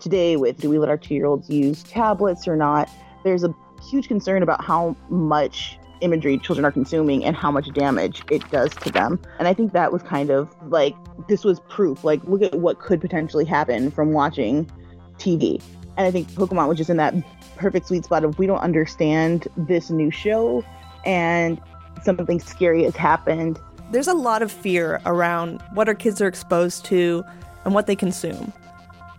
today 0.00 0.36
with 0.36 0.60
do 0.60 0.70
we 0.70 0.78
let 0.78 0.88
our 0.88 0.96
two 0.96 1.14
year 1.14 1.26
olds 1.26 1.50
use 1.50 1.82
tablets 1.82 2.48
or 2.48 2.56
not, 2.56 2.88
there's 3.22 3.44
a 3.44 3.54
huge 3.90 4.08
concern 4.08 4.42
about 4.42 4.64
how 4.64 4.96
much 5.08 5.77
imagery 6.00 6.38
children 6.38 6.64
are 6.64 6.72
consuming 6.72 7.24
and 7.24 7.36
how 7.36 7.50
much 7.50 7.72
damage 7.72 8.22
it 8.30 8.48
does 8.50 8.74
to 8.76 8.90
them. 8.90 9.20
And 9.38 9.48
I 9.48 9.54
think 9.54 9.72
that 9.72 9.92
was 9.92 10.02
kind 10.02 10.30
of 10.30 10.54
like 10.68 10.94
this 11.28 11.44
was 11.44 11.60
proof. 11.68 12.04
Like, 12.04 12.22
look 12.24 12.42
at 12.42 12.54
what 12.56 12.78
could 12.80 13.00
potentially 13.00 13.44
happen 13.44 13.90
from 13.90 14.12
watching 14.12 14.70
TV. 15.18 15.62
And 15.96 16.06
I 16.06 16.10
think 16.10 16.28
Pokemon 16.30 16.68
was 16.68 16.78
just 16.78 16.90
in 16.90 16.96
that 16.98 17.14
perfect 17.56 17.88
sweet 17.88 18.04
spot 18.04 18.24
of 18.24 18.38
we 18.38 18.46
don't 18.46 18.60
understand 18.60 19.48
this 19.56 19.90
new 19.90 20.10
show 20.10 20.64
and 21.04 21.60
something 22.04 22.38
scary 22.40 22.84
has 22.84 22.94
happened. 22.94 23.58
There's 23.90 24.08
a 24.08 24.14
lot 24.14 24.42
of 24.42 24.52
fear 24.52 25.00
around 25.06 25.60
what 25.74 25.88
our 25.88 25.94
kids 25.94 26.20
are 26.20 26.28
exposed 26.28 26.84
to 26.86 27.24
and 27.64 27.74
what 27.74 27.86
they 27.86 27.96
consume. 27.96 28.52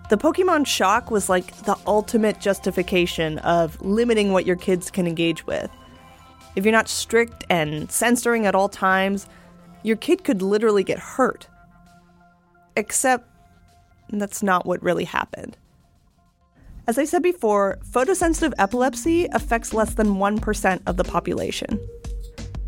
The 0.10 0.18
Pokemon 0.18 0.66
Shock 0.66 1.12
was 1.12 1.30
like 1.30 1.56
the 1.64 1.78
ultimate 1.86 2.40
justification 2.40 3.38
of 3.40 3.80
limiting 3.82 4.32
what 4.32 4.46
your 4.46 4.56
kids 4.56 4.90
can 4.90 5.06
engage 5.06 5.46
with. 5.46 5.70
If 6.56 6.65
you're 6.65 6.72
not 6.72 6.89
strict 6.89 7.46
and 7.50 7.91
censoring 7.91 8.46
at 8.46 8.56
all 8.56 8.70
times, 8.70 9.27
your 9.84 9.96
kid 9.96 10.24
could 10.24 10.41
literally 10.41 10.84
get 10.84 11.00
hurt. 11.00 11.48
Except 12.75 13.27
that's 14.12 14.41
not 14.41 14.65
what 14.65 14.82
really 14.82 15.06
happened. 15.06 15.58
As 16.88 16.98
I 16.98 17.06
said 17.06 17.22
before, 17.22 17.77
photosensitive 17.91 18.53
epilepsy 18.58 19.25
affects 19.25 19.74
less 19.74 19.94
than 19.94 20.15
1% 20.15 20.82
of 20.88 20.98
the 20.98 21.03
population. 21.03 21.79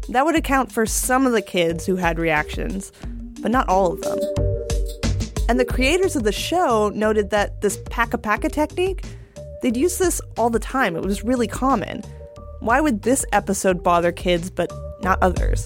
That 0.09 0.25
would 0.25 0.35
account 0.35 0.71
for 0.71 0.85
some 0.85 1.25
of 1.25 1.31
the 1.31 1.41
kids 1.41 1.85
who 1.85 1.95
had 1.95 2.19
reactions, 2.19 2.91
but 3.41 3.51
not 3.51 3.67
all 3.67 3.93
of 3.93 4.01
them. 4.01 4.19
And 5.49 5.59
the 5.59 5.65
creators 5.65 6.15
of 6.15 6.23
the 6.23 6.31
show 6.31 6.89
noted 6.93 7.31
that 7.31 7.61
this 7.61 7.79
paka 7.89 8.49
technique, 8.49 9.03
they'd 9.61 9.75
use 9.75 9.97
this 9.97 10.21
all 10.37 10.49
the 10.49 10.59
time. 10.59 10.95
It 10.95 11.03
was 11.03 11.23
really 11.23 11.47
common. 11.47 12.03
Why 12.61 12.79
would 12.79 13.01
this 13.01 13.25
episode 13.31 13.81
bother 13.81 14.11
kids 14.11 14.51
but 14.51 14.71
not 15.01 15.17
others? 15.23 15.65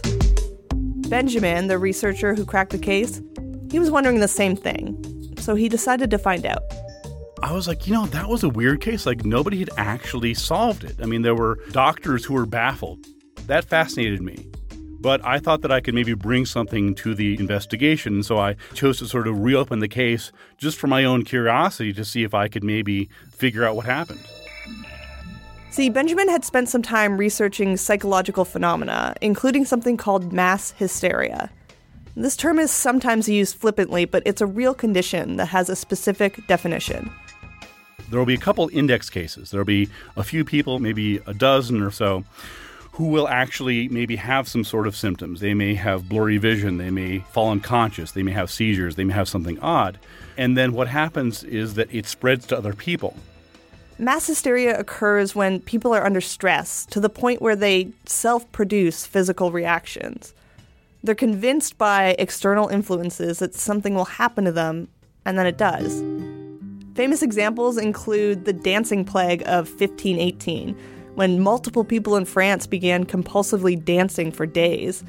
Benjamin, 1.10 1.68
the 1.68 1.78
researcher 1.78 2.34
who 2.34 2.46
cracked 2.46 2.72
the 2.72 2.78
case, 2.78 3.22
he 3.70 3.80
was 3.80 3.92
wondering 3.92 4.22
the 4.22 4.30
same 4.30 4.56
thing. 4.56 5.36
So 5.38 5.56
he 5.56 5.68
decided 5.68 6.10
to 6.12 6.18
find 6.18 6.46
out. 6.46 6.64
I 7.44 7.52
was 7.52 7.68
like, 7.68 7.86
you 7.86 7.94
know, 7.94 8.06
that 8.06 8.30
was 8.30 8.46
a 8.46 8.50
weird 8.50 8.80
case. 8.80 9.06
Like, 9.06 9.26
nobody 9.26 9.60
had 9.60 9.72
actually 9.76 10.36
solved 10.36 10.86
it. 10.86 10.96
I 11.02 11.06
mean, 11.06 11.22
there 11.22 11.36
were 11.36 11.60
doctors 11.72 12.24
who 12.24 12.34
were 12.34 12.46
baffled. 12.46 13.06
That 13.48 13.66
fascinated 13.66 14.22
me. 14.22 14.48
But 15.02 15.24
I 15.26 15.40
thought 15.40 15.64
that 15.64 15.74
I 15.74 15.82
could 15.82 15.96
maybe 15.96 16.14
bring 16.14 16.46
something 16.46 16.96
to 16.96 17.14
the 17.14 17.38
investigation. 17.38 18.24
So 18.24 18.38
I 18.38 18.56
chose 18.74 19.00
to 19.00 19.06
sort 19.06 19.28
of 19.28 19.38
reopen 19.42 19.80
the 19.80 19.90
case 19.90 20.32
just 20.58 20.78
for 20.78 20.88
my 20.88 21.04
own 21.04 21.26
curiosity 21.26 21.92
to 21.92 22.06
see 22.06 22.24
if 22.24 22.34
I 22.34 22.48
could 22.48 22.64
maybe 22.64 23.10
figure 23.34 23.66
out 23.66 23.76
what 23.76 23.86
happened. 23.86 24.22
See, 25.72 25.90
Benjamin 25.90 26.30
had 26.30 26.46
spent 26.46 26.70
some 26.70 26.82
time 26.82 27.18
researching 27.18 27.76
psychological 27.76 28.46
phenomena, 28.46 29.14
including 29.22 29.66
something 29.66 29.98
called 29.98 30.32
mass 30.32 30.72
hysteria. 30.72 31.52
This 32.16 32.38
term 32.38 32.60
is 32.60 32.72
sometimes 32.72 33.28
used 33.28 33.58
flippantly, 33.58 34.06
but 34.06 34.24
it's 34.26 34.40
a 34.40 34.46
real 34.46 34.74
condition 34.74 35.36
that 35.36 35.48
has 35.48 35.68
a 35.68 35.76
specific 35.76 36.48
definition. 36.48 37.12
there 38.10 38.20
will 38.20 38.26
be 38.26 38.36
a 38.36 38.38
couple 38.38 38.70
index 38.72 39.10
cases. 39.10 39.52
There 39.52 39.60
will 39.60 39.66
be 39.66 39.90
a 40.16 40.24
few 40.24 40.46
people, 40.46 40.80
maybe 40.80 41.18
a 41.26 41.34
dozen 41.34 41.82
or 41.82 41.92
so, 41.92 42.24
who 42.94 43.08
will 43.08 43.28
actually 43.28 43.90
maybe 43.90 44.16
have 44.16 44.48
some 44.48 44.64
sort 44.64 44.88
of 44.88 44.96
symptoms. 44.96 45.42
They 45.42 45.54
may 45.54 45.76
have 45.76 46.08
blurry 46.08 46.38
vision, 46.38 46.78
they 46.78 46.92
may 46.92 47.20
fall 47.20 47.52
unconscious, 47.52 48.12
they 48.12 48.24
may 48.24 48.32
have 48.32 48.50
seizures, 48.50 48.96
they 48.96 49.04
may 49.04 49.14
have 49.14 49.28
something 49.28 49.60
odd. 49.60 50.00
And 50.38 50.56
then 50.56 50.72
what 50.72 50.88
happens 50.88 51.44
is 51.44 51.74
that 51.74 51.94
it 51.94 52.06
spreads 52.06 52.46
to 52.48 52.58
other 52.58 52.74
people. 52.74 53.18
Mass 53.98 54.28
hysteria 54.28 54.78
occurs 54.78 55.36
when 55.36 55.62
people 55.62 55.94
are 55.94 56.06
under 56.06 56.20
stress 56.20 56.86
to 56.88 57.00
the 57.00 57.10
point 57.10 57.42
where 57.42 57.56
they 57.56 57.92
self 58.06 58.50
produce 58.52 59.06
physical 59.06 59.52
reactions. 59.52 60.34
They're 61.02 61.16
convinced 61.16 61.78
by 61.78 62.16
external 62.20 62.68
influences 62.68 63.40
that 63.40 63.56
something 63.56 63.96
will 63.96 64.06
happen 64.06 64.44
to 64.46 64.52
them, 64.52 64.90
and 65.24 65.40
then 65.40 65.46
it 65.48 65.58
does. 65.58 66.02
Famous 66.96 67.22
examples 67.22 67.78
include 67.78 68.44
the 68.44 68.54
dancing 68.54 69.06
plague 69.06 69.44
of 69.44 69.70
1518 69.70 70.78
when 71.16 71.40
multiple 71.40 71.86
people 71.86 72.18
in 72.18 72.26
France 72.26 72.68
began 72.68 73.06
compulsively 73.06 73.82
dancing 73.82 74.30
for 74.30 74.46
days. 74.46 75.06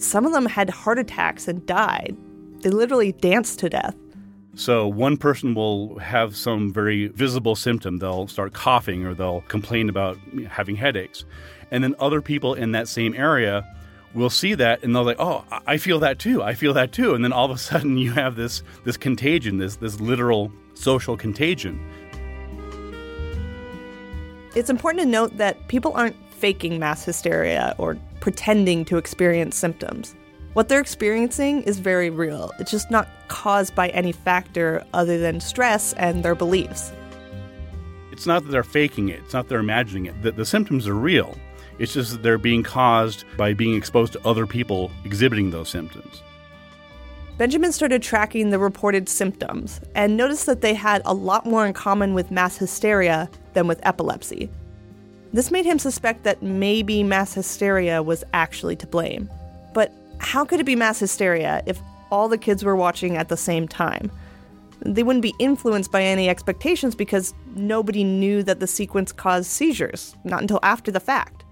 Some 0.00 0.26
of 0.26 0.32
them 0.32 0.44
had 0.44 0.68
heart 0.68 0.98
attacks 0.98 1.48
and 1.48 1.64
died. 1.64 2.14
They 2.60 2.68
literally 2.68 3.12
danced 3.12 3.58
to 3.60 3.70
death. 3.70 3.96
So, 4.58 4.88
one 4.88 5.16
person 5.16 5.54
will 5.54 5.98
have 5.98 6.36
some 6.36 6.72
very 6.72 7.08
visible 7.08 7.54
symptom. 7.54 7.98
They'll 7.98 8.26
start 8.26 8.52
coughing 8.52 9.06
or 9.06 9.14
they'll 9.14 9.42
complain 9.42 9.88
about 9.88 10.18
having 10.48 10.76
headaches. 10.76 11.24
And 11.70 11.84
then 11.84 11.94
other 11.98 12.20
people 12.20 12.54
in 12.54 12.72
that 12.72 12.88
same 12.88 13.14
area 13.14 13.64
will 14.14 14.30
see 14.30 14.54
that 14.54 14.82
and 14.82 14.94
they'll 14.94 15.04
like, 15.04 15.20
oh, 15.20 15.44
I 15.66 15.76
feel 15.76 16.00
that 16.00 16.18
too. 16.18 16.42
I 16.42 16.54
feel 16.54 16.74
that 16.74 16.92
too. 16.92 17.14
And 17.14 17.22
then 17.22 17.32
all 17.32 17.44
of 17.44 17.50
a 17.52 17.58
sudden 17.70 17.98
you 17.98 18.12
have 18.12 18.36
this, 18.36 18.62
this 18.84 18.96
contagion, 18.96 19.58
this, 19.58 19.76
this 19.76 20.00
literal 20.00 20.52
social 20.74 21.16
contagion 21.16 21.80
it's 24.58 24.70
important 24.70 25.02
to 25.02 25.08
note 25.08 25.36
that 25.36 25.68
people 25.68 25.92
aren't 25.94 26.16
faking 26.32 26.78
mass 26.78 27.04
hysteria 27.04 27.74
or 27.78 27.96
pretending 28.20 28.84
to 28.86 28.96
experience 28.96 29.56
symptoms. 29.56 30.16
What 30.58 30.68
they're 30.68 30.80
experiencing 30.80 31.62
is 31.62 31.78
very 31.78 32.10
real. 32.10 32.50
It's 32.58 32.72
just 32.72 32.90
not 32.90 33.06
caused 33.28 33.76
by 33.76 33.90
any 33.90 34.10
factor 34.10 34.84
other 34.92 35.16
than 35.16 35.38
stress 35.38 35.92
and 35.92 36.24
their 36.24 36.34
beliefs. 36.34 36.92
It's 38.10 38.26
not 38.26 38.42
that 38.42 38.50
they're 38.50 38.64
faking 38.64 39.08
it, 39.08 39.20
it's 39.20 39.34
not 39.34 39.44
that 39.44 39.50
they're 39.50 39.60
imagining 39.60 40.06
it. 40.06 40.20
The, 40.20 40.32
the 40.32 40.44
symptoms 40.44 40.88
are 40.88 40.96
real. 40.96 41.38
It's 41.78 41.94
just 41.94 42.10
that 42.10 42.24
they're 42.24 42.38
being 42.38 42.64
caused 42.64 43.24
by 43.36 43.54
being 43.54 43.76
exposed 43.76 44.14
to 44.14 44.26
other 44.26 44.48
people 44.48 44.90
exhibiting 45.04 45.52
those 45.52 45.68
symptoms. 45.68 46.24
Benjamin 47.36 47.70
started 47.70 48.02
tracking 48.02 48.50
the 48.50 48.58
reported 48.58 49.08
symptoms 49.08 49.80
and 49.94 50.16
noticed 50.16 50.46
that 50.46 50.60
they 50.60 50.74
had 50.74 51.02
a 51.04 51.14
lot 51.14 51.46
more 51.46 51.66
in 51.66 51.72
common 51.72 52.14
with 52.14 52.32
mass 52.32 52.56
hysteria 52.56 53.30
than 53.52 53.68
with 53.68 53.78
epilepsy. 53.84 54.50
This 55.32 55.52
made 55.52 55.66
him 55.66 55.78
suspect 55.78 56.24
that 56.24 56.42
maybe 56.42 57.04
mass 57.04 57.32
hysteria 57.32 58.02
was 58.02 58.24
actually 58.32 58.74
to 58.74 58.88
blame. 58.88 59.30
But 59.72 59.92
how 60.20 60.44
could 60.44 60.60
it 60.60 60.66
be 60.66 60.76
mass 60.76 60.98
hysteria 60.98 61.62
if 61.66 61.80
all 62.10 62.28
the 62.28 62.38
kids 62.38 62.64
were 62.64 62.76
watching 62.76 63.16
at 63.16 63.28
the 63.28 63.36
same 63.36 63.68
time? 63.68 64.10
They 64.80 65.02
wouldn't 65.02 65.22
be 65.22 65.34
influenced 65.38 65.90
by 65.90 66.02
any 66.02 66.28
expectations 66.28 66.94
because 66.94 67.34
nobody 67.54 68.04
knew 68.04 68.42
that 68.44 68.60
the 68.60 68.66
sequence 68.66 69.12
caused 69.12 69.50
seizures, 69.50 70.16
not 70.24 70.40
until 70.40 70.60
after 70.62 70.90
the 70.90 71.00
fact. 71.00 71.44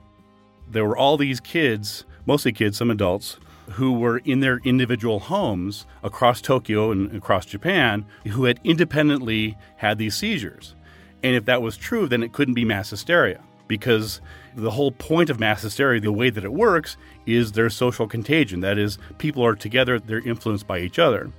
There 0.69 0.85
were 0.85 0.97
all 0.97 1.17
these 1.17 1.41
kids, 1.41 2.05
mostly 2.25 2.53
kids, 2.53 2.77
some 2.77 2.91
adults, 2.91 3.39
who 3.71 3.93
were 3.93 4.19
in 4.19 4.41
their 4.41 4.61
individual 4.65 5.19
homes 5.19 5.87
across 6.05 6.41
Tokyo 6.41 6.93
and 6.93 7.15
across 7.17 7.47
Japan 7.47 8.07
who 8.29 8.45
had 8.45 8.61
independently 8.63 9.57
had 9.77 9.99
these 9.99 10.15
seizures. 10.15 10.77
And 11.25 11.35
if 11.35 11.47
that 11.47 11.63
was 11.63 11.77
true, 11.77 12.07
then 12.07 12.23
it 12.23 12.33
couldn't 12.33 12.55
be 12.55 12.65
mass 12.65 12.91
hysteria 12.91 13.43
because 13.69 14.21
the 14.55 14.71
whole 14.71 14.93
point 14.93 15.31
of 15.31 15.41
mass 15.41 15.63
hysteria, 15.63 16.01
the 16.01 16.13
way 16.13 16.31
that 16.31 16.45
it 16.45 16.53
works, 16.53 16.97
is 17.27 17.53
there's 17.53 17.75
social 17.75 18.07
contagion. 18.07 18.61
That 18.61 18.79
is, 18.79 18.99
people 19.19 19.45
are 19.45 19.55
together, 19.55 19.99
they're 19.99 20.27
influenced 20.27 20.67
by 20.67 20.79
each 20.81 20.99
other. 20.99 21.31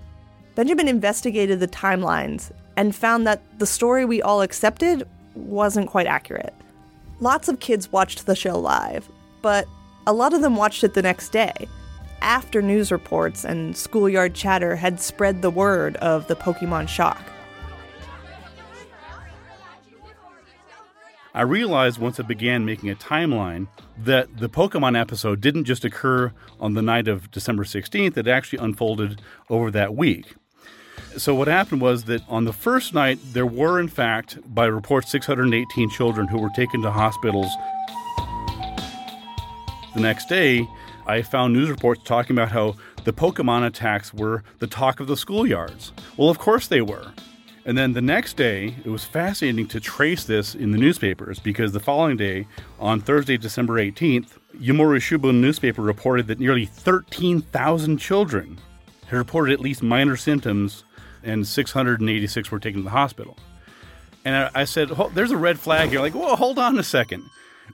Benjamin 0.56 0.88
investigated 0.88 1.60
the 1.60 1.68
timelines 1.68 2.52
and 2.76 2.96
found 2.96 3.28
that 3.28 3.42
the 3.60 3.66
story 3.66 4.06
we 4.06 4.22
all 4.22 4.42
accepted 4.42 5.08
wasn't 5.36 5.90
quite 5.90 6.08
accurate. 6.08 6.54
Lots 7.20 7.48
of 7.48 7.60
kids 7.60 7.92
watched 7.92 8.26
the 8.26 8.36
show 8.36 8.60
live, 8.60 9.08
but 9.42 9.68
a 10.06 10.14
lot 10.14 10.34
of 10.34 10.42
them 10.42 10.56
watched 10.56 10.84
it 10.84 10.94
the 10.94 11.02
next 11.02 11.30
day 11.30 11.68
after 12.22 12.62
news 12.62 12.92
reports 12.92 13.46
and 13.46 13.76
schoolyard 13.76 14.34
chatter 14.34 14.76
had 14.76 15.00
spread 15.00 15.42
the 15.42 15.50
word 15.50 15.96
of 15.98 16.28
the 16.28 16.36
Pokemon 16.36 16.88
shock. 16.88 17.22
I 21.38 21.42
realized 21.42 22.00
once 22.00 22.20
I 22.20 22.24
began 22.24 22.66
making 22.66 22.90
a 22.90 22.96
timeline 22.96 23.68
that 23.96 24.40
the 24.40 24.50
Pokemon 24.50 25.00
episode 25.00 25.40
didn't 25.40 25.66
just 25.66 25.86
occur 25.86 26.34
on 26.60 26.74
the 26.74 26.82
night 26.82 27.08
of 27.08 27.30
December 27.30 27.64
16th, 27.64 28.18
it 28.18 28.28
actually 28.28 28.58
unfolded 28.58 29.22
over 29.48 29.70
that 29.70 29.94
week. 29.94 30.34
So, 31.16 31.36
what 31.36 31.48
happened 31.48 31.82
was 31.82 32.06
that 32.06 32.24
on 32.28 32.46
the 32.46 32.54
first 32.54 32.96
night, 32.96 33.20
there 33.34 33.46
were, 33.46 33.80
in 33.80 33.88
fact, 33.88 34.40
by 34.52 34.66
report, 34.66 35.08
618 35.08 35.92
children 35.92 36.28
who 36.28 36.40
were 36.40 36.50
taken 36.56 36.82
to 36.82 36.90
hospitals. 36.90 37.52
The 39.94 40.02
next 40.02 40.30
day, 40.30 40.68
I 41.06 41.22
found 41.22 41.54
news 41.54 41.70
reports 41.70 42.02
talking 42.04 42.36
about 42.36 42.50
how 42.50 42.78
the 43.04 43.14
Pokemon 43.14 43.64
attacks 43.64 44.12
were 44.12 44.42
the 44.58 44.66
talk 44.66 45.00
of 45.00 45.06
the 45.06 45.14
schoolyards. 45.14 45.92
Well, 46.18 46.30
of 46.30 46.40
course 46.40 46.68
they 46.68 46.82
were. 46.82 47.12
And 47.68 47.78
then 47.78 47.92
the 47.92 48.02
next 48.02 48.38
day, 48.38 48.74
it 48.86 48.90
was 48.90 49.04
fascinating 49.04 49.68
to 49.68 49.82
trace 49.82 50.24
this 50.24 50.56
in 50.56 50.72
the 50.72 50.78
newspapers 50.78 51.38
because 51.38 51.74
the 51.74 51.82
following 51.82 52.16
day, 52.16 52.48
on 52.80 53.02
Thursday, 53.02 53.36
December 53.36 53.74
18th, 53.74 54.38
Yomiuri 54.58 55.34
newspaper 55.36 55.82
reported 55.82 56.28
that 56.28 56.40
nearly 56.40 56.66
13,000 56.66 57.98
children 57.98 58.58
had 59.08 59.18
reported 59.18 59.52
at 59.52 59.60
least 59.60 59.84
minor 59.84 60.16
symptoms 60.16 60.86
and 61.24 61.46
686 61.46 62.52
were 62.52 62.58
taken 62.58 62.80
to 62.80 62.86
the 62.86 62.90
hospital. 62.90 63.38
And 64.24 64.34
I, 64.34 64.62
I 64.62 64.64
said, 64.64 64.90
oh, 64.98 65.12
there's 65.14 65.32
a 65.32 65.38
red 65.38 65.60
flag 65.60 65.90
here. 65.90 66.00
Like, 66.00 66.16
well, 66.16 66.38
hold 66.38 66.58
on 66.58 66.80
a 66.80 66.84
second. 66.84 67.26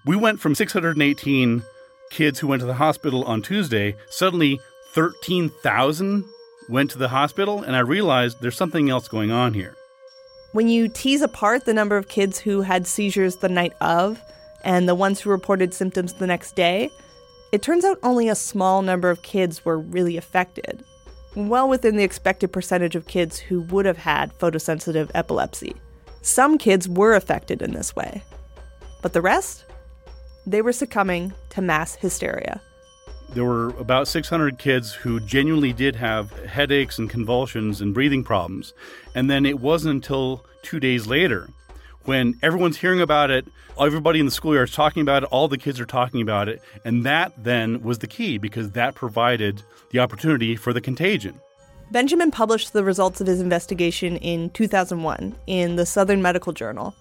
We 0.07 0.15
went 0.15 0.39
from 0.39 0.55
618 0.55 1.61
kids 2.09 2.39
who 2.39 2.47
went 2.47 2.61
to 2.61 2.65
the 2.65 2.73
hospital 2.73 3.23
on 3.25 3.43
Tuesday, 3.43 3.95
suddenly 4.09 4.59
13,000 4.93 6.25
went 6.67 6.89
to 6.91 6.97
the 6.97 7.09
hospital, 7.09 7.61
and 7.61 7.75
I 7.75 7.79
realized 7.79 8.41
there's 8.41 8.57
something 8.57 8.89
else 8.89 9.07
going 9.07 9.29
on 9.29 9.53
here. 9.53 9.75
When 10.53 10.67
you 10.67 10.87
tease 10.87 11.21
apart 11.21 11.65
the 11.65 11.73
number 11.73 11.97
of 11.97 12.07
kids 12.07 12.39
who 12.39 12.61
had 12.61 12.87
seizures 12.87 13.37
the 13.37 13.49
night 13.49 13.73
of 13.81 14.21
and 14.63 14.87
the 14.87 14.95
ones 14.95 15.19
who 15.19 15.29
reported 15.29 15.73
symptoms 15.73 16.13
the 16.13 16.27
next 16.27 16.55
day, 16.55 16.89
it 17.51 17.61
turns 17.61 17.83
out 17.83 17.99
only 18.03 18.29
a 18.29 18.35
small 18.35 18.83
number 18.83 19.09
of 19.09 19.23
kids 19.23 19.65
were 19.65 19.79
really 19.79 20.15
affected, 20.15 20.83
well 21.35 21.67
within 21.67 21.97
the 21.97 22.03
expected 22.03 22.53
percentage 22.53 22.95
of 22.95 23.07
kids 23.07 23.39
who 23.39 23.61
would 23.61 23.85
have 23.85 23.97
had 23.97 24.37
photosensitive 24.37 25.09
epilepsy. 25.15 25.75
Some 26.21 26.57
kids 26.57 26.87
were 26.87 27.15
affected 27.15 27.61
in 27.61 27.73
this 27.73 27.95
way, 27.95 28.23
but 29.01 29.13
the 29.13 29.21
rest? 29.21 29.65
they 30.45 30.61
were 30.61 30.73
succumbing 30.73 31.33
to 31.49 31.61
mass 31.61 31.95
hysteria. 31.95 32.61
There 33.29 33.45
were 33.45 33.69
about 33.79 34.07
600 34.07 34.59
kids 34.59 34.93
who 34.93 35.19
genuinely 35.19 35.73
did 35.73 35.95
have 35.95 36.31
headaches 36.45 36.99
and 36.99 37.09
convulsions 37.09 37.81
and 37.81 37.93
breathing 37.93 38.23
problems. 38.23 38.73
And 39.15 39.29
then 39.29 39.45
it 39.45 39.59
wasn't 39.59 39.95
until 39.95 40.45
two 40.61 40.79
days 40.79 41.07
later 41.07 41.49
when 42.05 42.37
everyone's 42.41 42.77
hearing 42.77 43.01
about 43.01 43.31
it, 43.31 43.47
everybody 43.79 44.19
in 44.19 44.25
the 44.25 44.31
schoolyard 44.31 44.69
is 44.69 44.75
talking 44.75 45.01
about 45.01 45.23
it, 45.23 45.29
all 45.31 45.47
the 45.47 45.57
kids 45.57 45.79
are 45.79 45.85
talking 45.85 46.21
about 46.21 46.49
it. 46.49 46.61
And 46.85 47.05
that 47.05 47.31
then 47.41 47.81
was 47.81 47.99
the 47.99 48.07
key 48.07 48.37
because 48.37 48.71
that 48.71 48.95
provided 48.95 49.63
the 49.91 49.99
opportunity 49.99 50.55
for 50.55 50.73
the 50.73 50.81
contagion. 50.81 51.39
Benjamin 51.91 52.31
published 52.31 52.73
the 52.73 52.83
results 52.83 53.21
of 53.21 53.27
his 53.27 53.39
investigation 53.39 54.17
in 54.17 54.49
2001 54.51 55.35
in 55.47 55.75
the 55.75 55.85
Southern 55.85 56.21
Medical 56.21 56.51
Journal. 56.51 56.95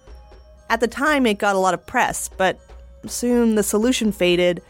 At 0.69 0.79
the 0.79 0.87
time, 0.87 1.25
it 1.25 1.37
got 1.37 1.55
a 1.55 1.59
lot 1.59 1.73
of 1.73 1.85
press, 1.85 2.29
but 2.29 2.59
soon 3.05 3.55
the 3.55 3.63
solution 3.63 4.11
faded, 4.11 4.61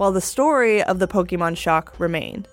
while 0.00 0.12
the 0.12 0.20
story 0.22 0.82
of 0.82 0.98
the 0.98 1.06
Pokemon 1.06 1.54
shock 1.58 1.94
remained. 2.00 2.48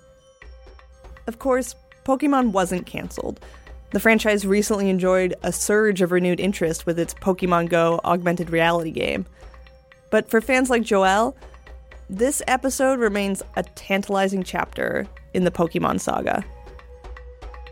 Of 1.26 1.38
course, 1.38 1.74
Pokemon 2.04 2.52
wasn't 2.52 2.84
cancelled. 2.84 3.40
The 3.92 4.00
franchise 4.00 4.46
recently 4.46 4.90
enjoyed 4.90 5.34
a 5.42 5.50
surge 5.50 6.02
of 6.02 6.12
renewed 6.12 6.40
interest 6.40 6.84
with 6.84 6.98
its 6.98 7.14
Pokemon 7.14 7.70
Go 7.70 8.02
augmented 8.04 8.50
reality 8.50 8.90
game. 8.90 9.24
But 10.10 10.28
for 10.28 10.42
fans 10.42 10.68
like 10.68 10.82
Joelle, 10.82 11.34
this 12.10 12.42
episode 12.48 12.98
remains 12.98 13.42
a 13.56 13.62
tantalizing 13.62 14.42
chapter 14.42 15.06
in 15.32 15.44
the 15.44 15.50
Pokemon 15.50 16.00
saga. 16.00 16.44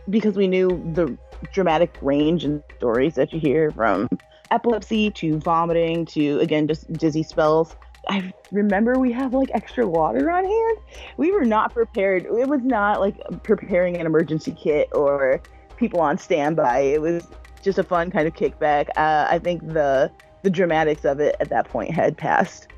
Because 0.08 0.36
we 0.36 0.48
knew 0.48 0.68
the 0.94 1.18
dramatic 1.52 1.94
range 2.00 2.44
and 2.44 2.62
stories 2.78 3.16
that 3.16 3.30
you 3.30 3.40
hear 3.40 3.70
from 3.72 4.08
epilepsy 4.50 5.10
to 5.10 5.38
vomiting 5.38 6.06
to 6.06 6.38
again 6.40 6.66
just 6.66 6.90
dizzy 6.94 7.22
spells. 7.22 7.76
I 8.08 8.32
remember 8.52 8.98
we 8.98 9.12
have 9.12 9.34
like 9.34 9.50
extra 9.54 9.86
water 9.86 10.30
on 10.30 10.44
hand. 10.44 10.78
We 11.16 11.32
were 11.32 11.44
not 11.44 11.74
prepared. 11.74 12.24
It 12.24 12.48
was 12.48 12.62
not 12.62 13.00
like 13.00 13.18
preparing 13.42 13.96
an 13.96 14.06
emergency 14.06 14.52
kit 14.52 14.88
or 14.92 15.40
people 15.76 16.00
on 16.00 16.18
standby. 16.18 16.80
It 16.80 17.00
was 17.00 17.26
just 17.62 17.78
a 17.78 17.82
fun 17.82 18.10
kind 18.10 18.28
of 18.28 18.34
kickback. 18.34 18.88
Uh, 18.96 19.26
I 19.28 19.38
think 19.38 19.66
the 19.66 20.10
the 20.42 20.50
dramatics 20.50 21.04
of 21.04 21.18
it 21.18 21.34
at 21.40 21.48
that 21.48 21.68
point 21.68 21.90
had 21.90 22.16
passed. 22.16 22.68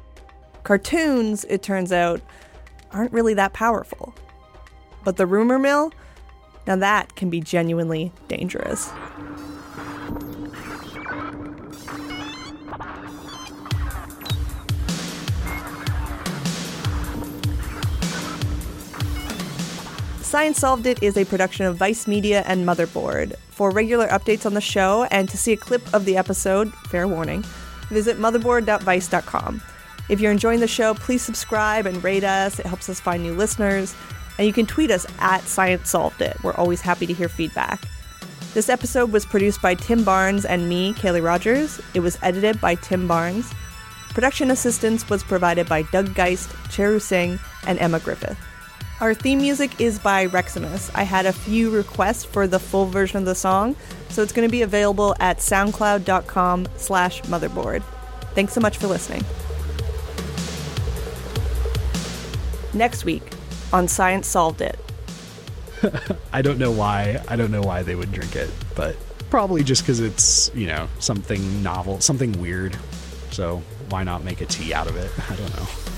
Cartoons, 0.64 1.44
it 1.44 1.62
turns 1.62 1.92
out, 1.92 2.20
aren't 2.92 3.12
really 3.12 3.34
that 3.34 3.52
powerful. 3.52 4.14
But 5.04 5.16
the 5.16 5.26
rumor 5.26 5.58
mill, 5.58 5.92
now 6.66 6.76
that 6.76 7.14
can 7.16 7.28
be 7.28 7.40
genuinely 7.40 8.12
dangerous. 8.28 8.90
Science 20.28 20.58
Solved 20.58 20.84
It 20.84 21.02
is 21.02 21.16
a 21.16 21.24
production 21.24 21.64
of 21.64 21.76
Vice 21.76 22.06
Media 22.06 22.42
and 22.46 22.66
Motherboard. 22.66 23.34
For 23.48 23.70
regular 23.70 24.06
updates 24.08 24.44
on 24.44 24.52
the 24.52 24.60
show 24.60 25.04
and 25.04 25.26
to 25.26 25.38
see 25.38 25.54
a 25.54 25.56
clip 25.56 25.82
of 25.94 26.04
the 26.04 26.18
episode, 26.18 26.70
fair 26.90 27.08
warning, 27.08 27.42
visit 27.88 28.18
motherboard.vice.com. 28.18 29.62
If 30.10 30.20
you're 30.20 30.30
enjoying 30.30 30.60
the 30.60 30.68
show, 30.68 30.92
please 30.92 31.22
subscribe 31.22 31.86
and 31.86 32.04
rate 32.04 32.24
us. 32.24 32.58
It 32.58 32.66
helps 32.66 32.90
us 32.90 33.00
find 33.00 33.22
new 33.22 33.32
listeners. 33.32 33.94
And 34.36 34.46
you 34.46 34.52
can 34.52 34.66
tweet 34.66 34.90
us 34.90 35.06
at 35.18 35.44
Science 35.44 35.88
Solved 35.88 36.20
It. 36.20 36.36
We're 36.42 36.52
always 36.56 36.82
happy 36.82 37.06
to 37.06 37.14
hear 37.14 37.30
feedback. 37.30 37.80
This 38.52 38.68
episode 38.68 39.10
was 39.10 39.24
produced 39.24 39.62
by 39.62 39.76
Tim 39.76 40.04
Barnes 40.04 40.44
and 40.44 40.68
me, 40.68 40.92
Kaylee 40.92 41.24
Rogers. 41.24 41.80
It 41.94 42.00
was 42.00 42.18
edited 42.20 42.60
by 42.60 42.74
Tim 42.74 43.08
Barnes. 43.08 43.50
Production 44.10 44.50
assistance 44.50 45.08
was 45.08 45.22
provided 45.22 45.70
by 45.70 45.84
Doug 45.84 46.14
Geist, 46.14 46.50
Cheru 46.68 47.00
Singh, 47.00 47.38
and 47.66 47.78
Emma 47.78 47.98
Griffith. 47.98 48.38
Our 49.00 49.14
theme 49.14 49.38
music 49.38 49.80
is 49.80 50.00
by 50.00 50.26
Reximus. 50.26 50.90
I 50.92 51.04
had 51.04 51.24
a 51.24 51.32
few 51.32 51.70
requests 51.70 52.24
for 52.24 52.48
the 52.48 52.58
full 52.58 52.86
version 52.86 53.18
of 53.18 53.26
the 53.26 53.34
song, 53.36 53.76
so 54.08 54.24
it's 54.24 54.32
going 54.32 54.46
to 54.46 54.50
be 54.50 54.62
available 54.62 55.14
at 55.20 55.38
soundcloud.com 55.38 56.66
slash 56.76 57.22
motherboard. 57.22 57.84
Thanks 58.34 58.54
so 58.54 58.60
much 58.60 58.76
for 58.76 58.88
listening. 58.88 59.24
Next 62.74 63.04
week 63.04 63.22
on 63.72 63.86
Science 63.86 64.26
Solved 64.26 64.62
It. 64.62 64.78
I 66.32 66.42
don't 66.42 66.58
know 66.58 66.72
why. 66.72 67.22
I 67.28 67.36
don't 67.36 67.52
know 67.52 67.62
why 67.62 67.84
they 67.84 67.94
would 67.94 68.10
drink 68.10 68.34
it, 68.34 68.50
but 68.74 68.96
probably 69.30 69.62
just 69.62 69.82
because 69.82 70.00
it's, 70.00 70.50
you 70.56 70.66
know, 70.66 70.88
something 70.98 71.62
novel, 71.62 72.00
something 72.00 72.32
weird. 72.40 72.76
So 73.30 73.62
why 73.90 74.02
not 74.02 74.24
make 74.24 74.40
a 74.40 74.46
tea 74.46 74.74
out 74.74 74.88
of 74.88 74.96
it? 74.96 75.12
I 75.30 75.36
don't 75.36 75.56
know. 75.56 75.97